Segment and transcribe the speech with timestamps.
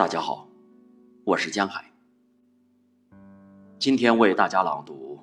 [0.00, 0.48] 大家好，
[1.24, 1.84] 我是江海。
[3.78, 5.16] 今天为大家朗读《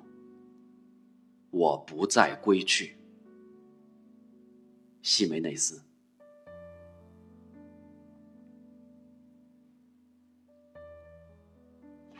[1.50, 2.86] 我不再归去》，
[5.02, 5.82] 西梅内斯。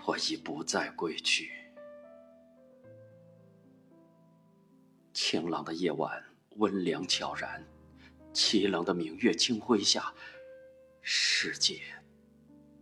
[0.05, 1.53] 我已不再归去。
[5.13, 6.21] 晴朗的夜晚，
[6.57, 7.63] 温凉悄然；
[8.33, 10.13] 凄冷的明月清辉下，
[11.01, 11.81] 世界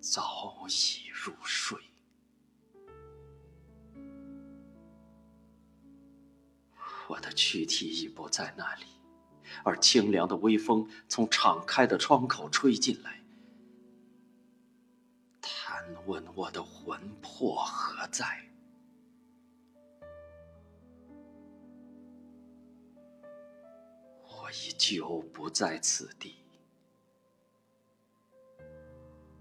[0.09, 1.79] 早已入睡。
[7.09, 8.85] 我的躯体已不在那里，
[9.65, 13.21] 而清凉的微风从敞开的窗口吹进来。
[15.41, 18.49] 探问我的魂魄何在？
[24.23, 26.37] 我已久不在此地，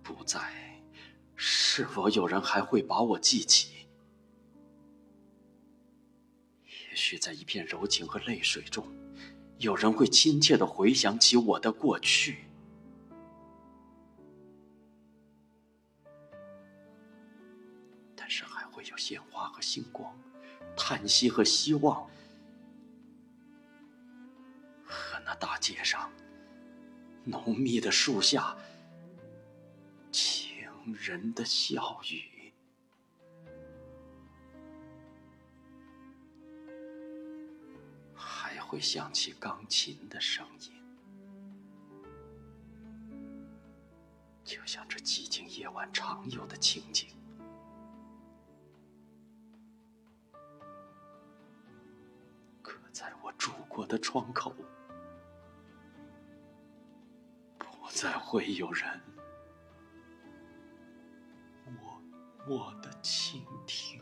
[0.05, 0.39] 不在，
[1.35, 3.87] 是否有人还会把我记起？
[6.63, 8.87] 也许在一片柔情和泪水中，
[9.57, 12.45] 有人会亲切的回想起我的过去。
[18.15, 20.15] 但是还会有鲜花和星光，
[20.77, 22.07] 叹息和希望，
[24.85, 26.11] 和那大街上
[27.23, 28.55] 浓密的树下
[30.93, 32.53] 人的笑语，
[38.13, 40.71] 还会响起钢琴的声音，
[44.43, 47.09] 就像这寂静夜晚常有的情景。
[52.61, 54.53] 可在我住过的窗口，
[57.57, 59.01] 不再会有人
[62.47, 63.99] 我的倾听。